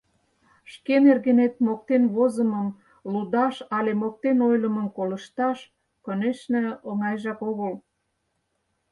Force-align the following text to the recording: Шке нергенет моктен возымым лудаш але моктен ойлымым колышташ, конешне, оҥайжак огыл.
Шке 0.73 0.95
нергенет 1.03 1.53
моктен 1.65 2.03
возымым 2.15 2.67
лудаш 3.11 3.55
але 3.77 3.91
моктен 4.01 4.37
ойлымым 4.49 4.87
колышташ, 4.97 5.57
конешне, 6.05 6.63
оҥайжак 6.89 7.39
огыл. 7.49 7.73